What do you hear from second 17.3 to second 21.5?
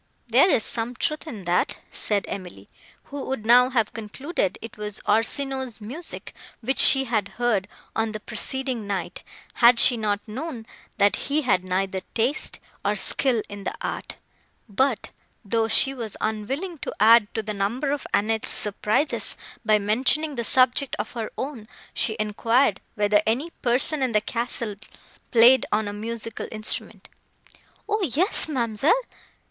to the number of Annette's surprises, by mentioning the subject of her